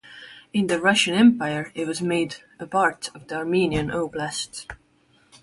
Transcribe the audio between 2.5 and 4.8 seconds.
a part of the Armenian Oblast.